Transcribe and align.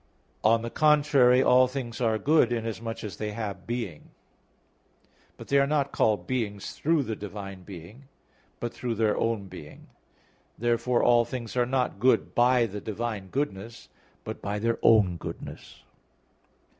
On 0.43 0.63
the 0.63 0.71
contrary, 0.71 1.43
All 1.43 1.67
things 1.67 2.01
are 2.01 2.17
good, 2.17 2.51
inasmuch 2.51 3.03
as 3.03 3.17
they 3.17 3.33
have 3.33 3.67
being. 3.67 4.09
But 5.37 5.49
they 5.49 5.59
are 5.59 5.67
not 5.67 5.91
called 5.91 6.25
beings 6.25 6.71
through 6.71 7.03
the 7.03 7.15
divine 7.15 7.61
being, 7.61 8.05
but 8.59 8.73
through 8.73 8.95
their 8.95 9.15
own 9.15 9.45
being; 9.47 9.89
therefore 10.57 11.03
all 11.03 11.23
things 11.23 11.55
are 11.55 11.67
not 11.67 11.99
good 11.99 12.33
by 12.33 12.65
the 12.65 12.81
divine 12.81 13.27
goodness, 13.27 13.89
but 14.23 14.41
by 14.41 14.57
their 14.57 14.79
own 14.81 15.17
goodness. 15.17 15.83